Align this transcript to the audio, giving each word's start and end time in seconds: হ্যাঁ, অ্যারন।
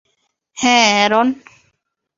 হ্যাঁ, 0.57 0.87
অ্যারন। 0.93 1.27